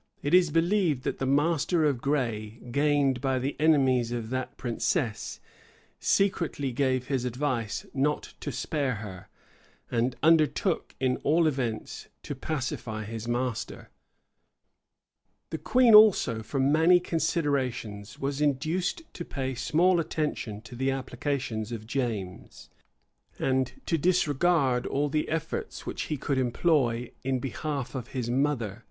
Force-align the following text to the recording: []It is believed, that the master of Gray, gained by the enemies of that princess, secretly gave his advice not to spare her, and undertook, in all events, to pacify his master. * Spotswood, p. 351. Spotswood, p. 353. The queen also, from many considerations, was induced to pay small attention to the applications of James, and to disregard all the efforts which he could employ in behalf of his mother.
[]It 0.22 0.34
is 0.34 0.50
believed, 0.50 1.02
that 1.04 1.16
the 1.18 1.24
master 1.24 1.86
of 1.86 2.02
Gray, 2.02 2.60
gained 2.70 3.22
by 3.22 3.38
the 3.38 3.56
enemies 3.58 4.12
of 4.12 4.28
that 4.28 4.58
princess, 4.58 5.40
secretly 5.98 6.72
gave 6.72 7.06
his 7.06 7.24
advice 7.24 7.86
not 7.94 8.34
to 8.40 8.52
spare 8.52 8.96
her, 8.96 9.28
and 9.90 10.14
undertook, 10.22 10.94
in 11.00 11.16
all 11.24 11.46
events, 11.46 12.08
to 12.24 12.34
pacify 12.34 13.04
his 13.04 13.26
master. 13.26 13.88
* 14.44 15.46
Spotswood, 15.46 15.50
p. 15.52 15.56
351. 15.56 15.56
Spotswood, 15.56 15.56
p. 15.56 15.56
353. 15.56 15.56
The 15.56 15.70
queen 15.72 15.94
also, 15.94 16.42
from 16.42 16.70
many 16.70 17.00
considerations, 17.00 18.18
was 18.18 18.40
induced 18.42 19.14
to 19.14 19.24
pay 19.24 19.54
small 19.54 19.98
attention 19.98 20.60
to 20.60 20.76
the 20.76 20.90
applications 20.90 21.72
of 21.72 21.86
James, 21.86 22.68
and 23.38 23.72
to 23.86 23.96
disregard 23.96 24.84
all 24.86 25.08
the 25.08 25.30
efforts 25.30 25.86
which 25.86 26.02
he 26.02 26.18
could 26.18 26.36
employ 26.36 27.10
in 27.24 27.38
behalf 27.38 27.94
of 27.94 28.08
his 28.08 28.28
mother. 28.28 28.84